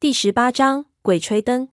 [0.00, 1.68] 第十八章鬼吹灯。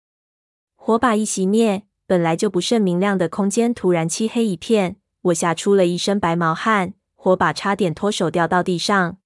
[0.74, 9.18] 火把一熄灭，本来就不甚明亮的空间突然漆黑一片，我吓出了一身白毛汗，火把差点脱手掉到地上。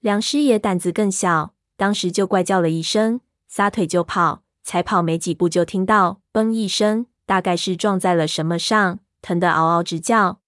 [0.00, 10.40] 梁师爷胆子更小，当时就怪叫了一声，撒腿就跑，才跑没几步就听到“嘣”一声，大概是撞在了什么上，疼得嗷嗷直叫。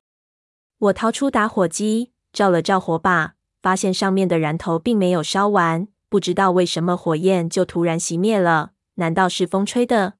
[0.79, 5.87] 我掏出打火机，照了照火把，发现上面的燃头并没有烧完。
[6.11, 8.73] 不知道为什么火焰就突然熄灭了？
[8.97, 10.15] 难道是风吹的？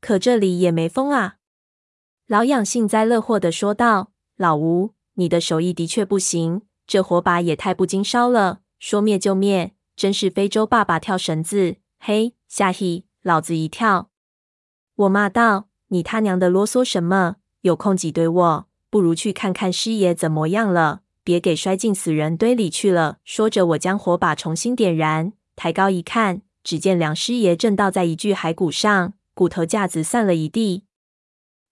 [0.00, 1.36] 可这里也没风啊！
[2.26, 11.76] 老痒幸灾乐祸的说道：“老吴，你的手艺的确不行，这火把也太不经烧了，说灭就灭，真是非洲爸爸跳绳子！
[12.00, 14.10] 嘿，吓嘿老子一跳！”
[14.96, 17.36] 我骂道：“你他娘的啰嗦什么？
[17.60, 23.18] 有空挤兑我，不如去看看师爷怎么样了。”别给摔进死人堆里去了！
[23.24, 30.84] 说着，我将火把重新点燃，抬高一看，只见梁师爷正倒在一具骸骨上，骨头架子散了一地。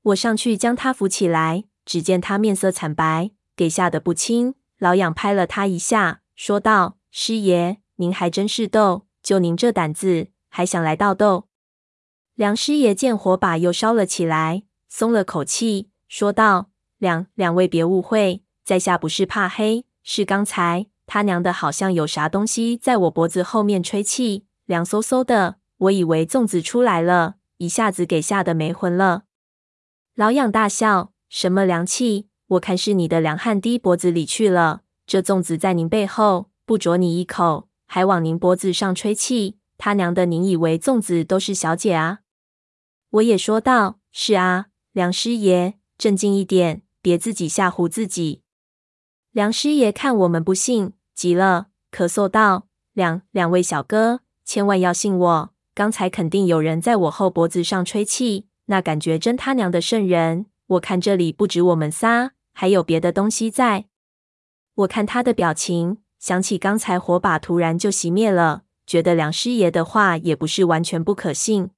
[0.03, 4.57] 我上去将他扶起来，只见他面色惨白，给吓得不轻。
[4.81, 11.47] 老痒拍了他一下，说道：“师爷，您还真是逗，就您这胆子，还想来盗斗？”
[12.35, 29.25] 梁师爷见火把又烧了起来，松了口气，说道：“两两位别误会。”在下不是怕黑，是刚才他娘的，好像有啥东西在我脖子后面吹气，凉飕飕的，我以为粽子出来了，一下子给吓得没魂了。
[30.15, 32.29] 老痒大笑：“什么凉气？
[32.47, 34.83] 我看是你的凉汗滴脖子里去了。
[35.07, 42.21] 这粽子在您背后，不啄你一口，还往您脖子上吹气，他娘的，您以为粽子都是小姐啊？”
[43.11, 48.41] 我也说道：“是啊，梁师爷，镇静一点，别自己吓唬自己。”
[49.35, 60.47] 梁师爷看我们不信，急了，咳嗽道：“两两位小哥，千万要信我，刚才肯定有人在我后脖子上吹气，那感觉真他娘的瘆人。
[60.69, 63.87] 我看这里不止我们仨，还有别的东西在。”
[64.77, 71.71] 我看他的表情，想起刚才火把突然就熄灭了，觉得梁师爷的话也不是完全不可信。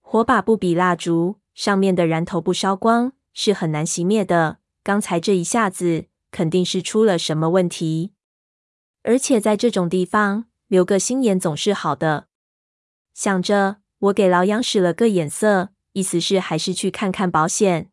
[0.00, 4.56] 火把不比蜡烛，上面的燃头不烧光，是很难熄灭的。
[4.82, 6.06] 刚才这一下子。
[6.34, 8.10] 肯定是出了什么问题，
[9.04, 12.26] 而且在这种地方留个心眼总是好的。
[13.14, 17.92] 想着，我给老杨使了个眼色，意思是还是去看看保险。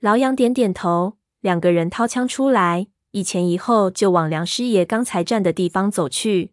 [0.00, 6.50] 老杨点点头，两个人掏枪出来，一前一后就往梁师爷刚才站的地方走去。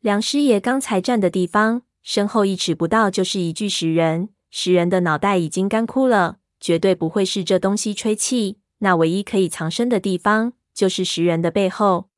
[0.00, 8.58] 梁师爷刚才站的地方，身后一尺不到就是一具石人，石人的脑袋已经干枯了，绝对不会是这东西吹气。
[8.82, 12.08] 那唯一可以藏身的地方，就是石人的背后。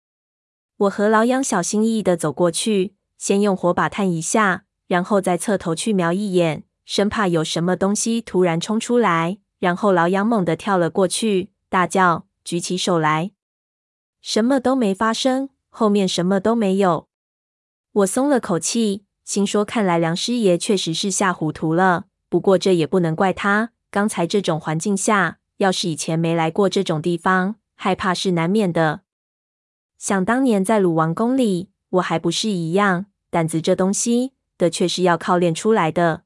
[0.78, 9.38] 我和老杨小心翼翼地走过去，先用火把探一下，然后再侧头去瞄一眼，生怕有什么东西突然冲出来。
[9.58, 13.32] 然后老杨猛地跳了过去，大叫：“举起手来！”
[14.22, 17.08] 什么都没发生，后面什么都没有。
[17.92, 22.06] 我松了口气，心说：看来梁师爷确实是吓糊涂了。
[22.30, 25.38] 不过这也不能怪他，刚才这种环境下。
[25.58, 29.02] 要是以前没来过这种地方，害怕是难免的。
[29.98, 36.24] 想当年在鲁王宫里，我还不是一样，胆子这东西的确是要靠练出来的。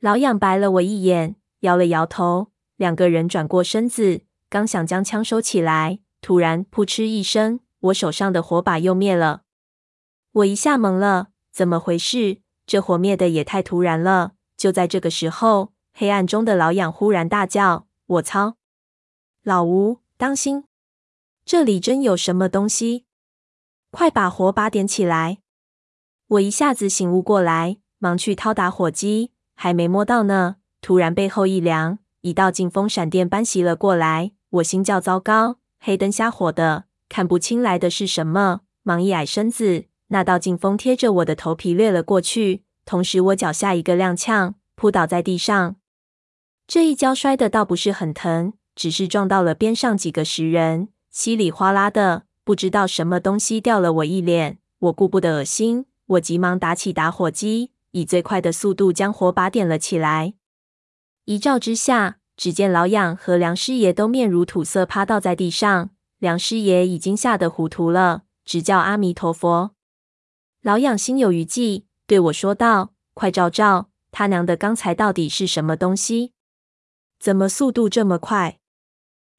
[0.00, 2.50] 老痒白了我一眼，摇了摇头。
[2.76, 9.42] 两个人转过身子，刚想将枪收起来，突然扑哧一声，我手上的火把又灭了。
[10.32, 12.38] 我一下懵了，怎么回事？
[12.66, 14.32] 这火灭的也太突然了。
[14.56, 17.86] 就在这个时候，黑暗中的老痒忽然大叫。
[18.10, 18.56] 我操！
[19.44, 20.64] 老吴，当心！
[21.44, 23.04] 这里真有什么东西！
[23.92, 25.38] 快把火把点起来！
[26.26, 34.32] 我一下子醒悟过来，忙去掏打火机，还没摸到呢，突然背后一凉，一道劲风闪电般袭了过来。
[34.50, 45.76] 我心叫糟糕，黑灯瞎火的，看不清来的是什么，忙一矮身子，那道劲风贴着我的头皮掠了过去，同时我脚下一个踉跄，扑倒在地上。
[46.72, 54.58] 这一跤摔得倒不是很疼，只是撞到了边上几个石人，稀里哗啦的，不知道什么东西掉了我一脸。
[54.78, 60.34] 我顾不得恶心，我急忙打起打火机，以最快的速度将火把点了起来。
[61.24, 65.90] 一照之下，只见老痒和梁师爷都面如土色，趴倒在地上。
[66.20, 69.72] 梁师爷已经吓得糊涂了，直叫阿弥陀佛。
[70.62, 76.32] 老痒心有余悸，对我说道：“快照照，他娘的，刚才到底是什么东西？”
[77.20, 78.60] 怎么速度这么快？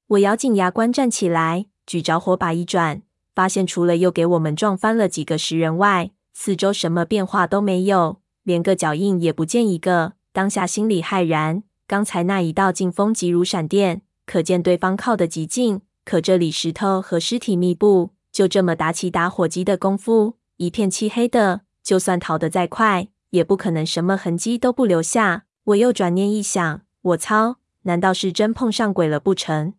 [0.06, 3.02] 我咬紧牙关站起来，举着火把一转，
[3.34, 10.14] 发现除了又给我们撞翻了几个石人外，四周什么变化都没有，连个脚印也不见一个。
[10.32, 25.46] 当下心里骇然，刚才那一道劲风急如闪电，可见对方靠得极近，可这里石头和尸体密布，就这么打起打火机的功夫，一片漆黑的，就算逃得再快，也不可能什么痕迹都不留下。
[25.64, 29.74] 我又转念一想，我操，难道是真碰上鬼了不成？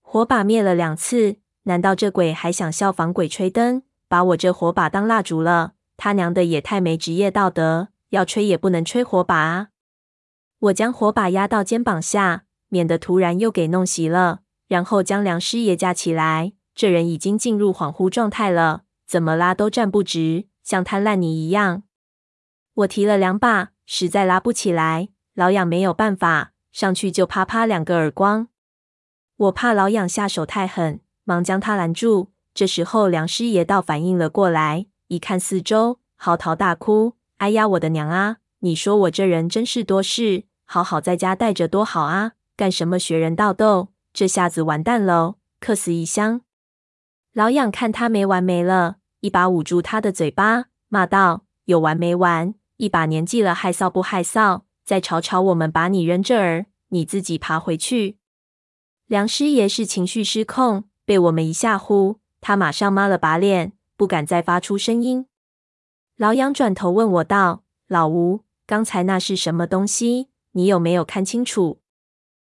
[0.00, 5.74] 火把灭了两次，难道这鬼还想效仿鬼吹灯，把我这火把当蜡烛了？
[5.96, 9.68] 他娘的也太没职业道德，要吹也不能吹火把啊！
[10.60, 16.52] 我将火把压到肩膀下，免得突然又给弄熄了，然后将梁师爷架起来。
[16.74, 21.82] 这人已经进入恍惚状态了，怎么拉都站不直，像摊烂泥一样。
[22.74, 25.08] 我提了两把，实在拉不起来。
[25.34, 28.46] 老痒没有办法，上去就啪啪两个耳光。
[29.36, 32.30] 我怕老痒下手太狠，忙将他拦住。
[32.54, 38.36] 这时候梁师爷倒反应了过来，一看四周，嚎啕大哭：“哎呀，我的娘啊！
[38.60, 42.34] 你说我这人真是多事，好好在家待着多好啊！
[42.56, 43.88] 干什么学人盗斗？
[44.12, 46.42] 这下子完蛋喽，客死异乡！”
[47.34, 52.54] 老痒看他没完没了，一把捂住他的嘴巴，骂道：“有完没完？
[52.76, 54.60] 一把年纪了，害臊不害臊？
[54.88, 58.16] 再吵吵，我们把你扔这儿，你自己爬回去。”
[59.06, 65.26] 梁师爷是情绪失控，被我们一吓唬，他马上抹了把脸，不敢再发出声音。
[66.16, 70.28] 老杨转头问我道：“老吴，刚才那是什么东西？
[70.52, 71.82] 你有没有看清楚？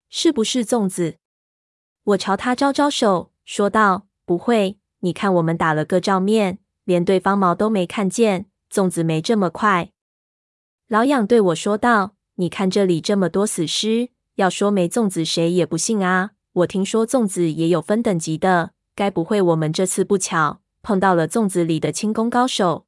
[0.07, 1.17] 是不是粽子？”
[2.13, 9.89] 我朝他招招手，说道：“不会，你看我们打了个照面，连对方毛都没看见，粽子没这么快。”
[10.87, 22.85] 老杨对我说道：“你看这里这么多死尸，要说没粽子，谁也不信啊。”我听说粽子也有分等级的，该不会我们这次不巧碰到了粽子里的轻功高手？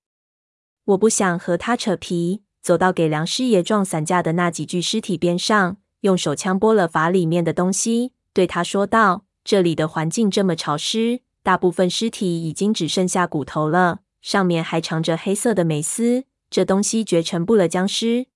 [0.86, 18.27] 我不想和他扯皮，走到给梁师爷撞散架的那几具尸体边上，用手枪拨了阀里面的东西，对他说道：“这里的环境这么潮湿，大部分尸体已经只剩下骨头了，上面还藏着黑色的霉丝，这东西绝尘不了僵尸。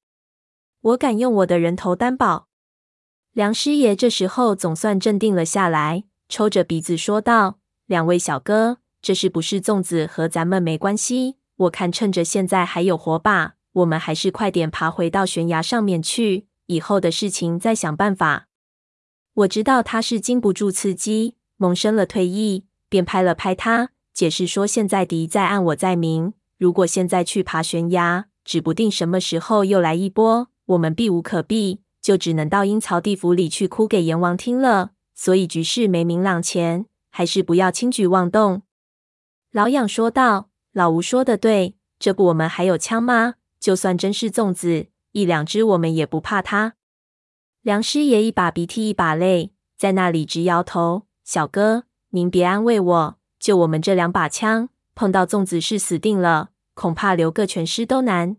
[0.85, 2.47] 我敢用我的人头担保。”
[3.33, 11.37] 梁师爷这时候总算镇定了下来，抽着鼻子说道：“两位小哥，这是不是粽子和咱们没关系？
[11.57, 18.47] 我看趁着现在还有火把，我们还是快点爬回到悬崖上面去，以后的事情再想办法。”
[19.33, 34.91] 我知道他是经不住刺激，萌生了退意，便拍了拍他，解释说：“现在敌在暗，我在明，如果现在去爬悬崖，指不定什么时候又来一波，我们避无可避。”就只能到阴曹地府里去哭给阎王听了。
[35.15, 38.61] 所以局势没明朗前，还是不要轻举妄动。
[39.51, 43.35] 老痒说道：“老吴说的对，这不我们还有枪吗？
[43.59, 46.75] 就算真是粽子，一两只我们也不怕他。”
[47.63, 58.37] 梁师爷一把鼻涕一把泪，在那里直摇头：“小哥，您别安慰我，就我们这两把枪，碰到粽子是死定了，恐怕留个全尸都难。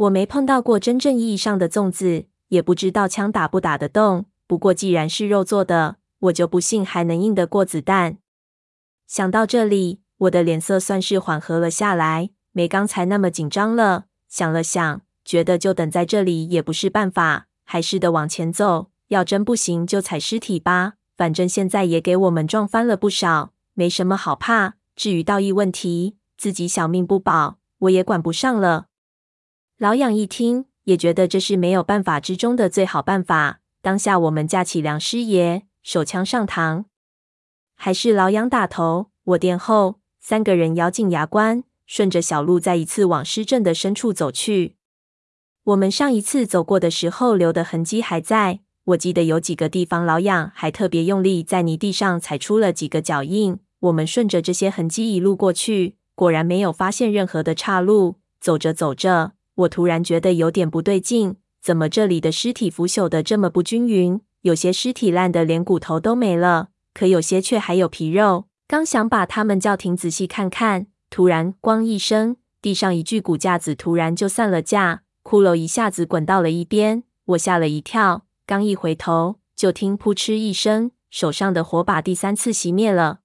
[0.00, 8.18] 我没碰到过真正意义上的粽子。”也不知道枪打不打得动，不过既然是肉做的，我就不信还能硬得过子弹。
[9.06, 14.06] 想到这里，我的脸色算是缓和了下来，没刚才那么紧张了。
[14.28, 18.90] 想了想，觉得就等在这里也不是办法，还是得往前走。
[19.08, 24.74] 要真不行，就踩尸体吧，反正现在也给我们撞翻了不少，没什么好怕。
[24.96, 28.86] 至于道义问题，自己小命不保，我也管不上了。
[29.80, 30.66] 老痒一听。
[30.84, 33.60] 也觉得这是没有办法之中的最好办法。
[33.80, 36.86] 当下我们架起梁师爷，手枪上膛，
[37.76, 44.76] 还是老痒打头，我殿后，三个人咬紧牙关，顺着小路再一次往尸阵的深处走去。
[45.62, 53.58] 我们上一次走过的时候留的痕迹还在，我记得有几个地方老痒还特别用力在泥地上踩出了几个脚印。
[53.80, 58.16] 我们顺着这些痕迹一路过去，果然没有发现任何的岔路。
[58.40, 59.32] 走着走着。
[59.60, 64.20] 我突然觉得有点不对劲，怎么这里的尸体腐朽的这么不均匀？
[64.42, 68.46] 有些尸体烂得连骨头都没了，可有些却还有皮肉。
[68.66, 77.02] 刚想把他们叫停仔细看看，突然“咣”一声，地上一具骨架子突然就散了架，骷髅一下子滚到了一边。
[77.26, 83.20] 我吓了一跳，刚一回头，就听“扑哧”一声，手上的火把第三次熄灭了。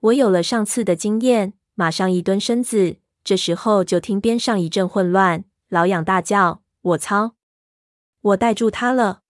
[0.00, 2.98] 我有了上次的经验，马上一蹲身子。
[3.22, 7.36] 这时候就听边上一阵混乱，老痒大叫：“我操！
[8.20, 9.22] 我逮住他了！”